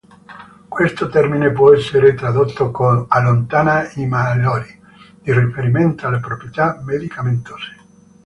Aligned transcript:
Questo 0.67 1.09
termine 1.09 1.51
può 1.51 1.75
essere 1.75 2.15
tradotto 2.15 2.71
con 2.71 3.05
"allontana 3.07 3.91
i 3.91 4.07
malori" 4.07 4.81
in 5.21 5.45
riferimento 5.45 6.07
alle 6.07 6.19
proprietà 6.19 6.81
medicamentose. 6.83 7.75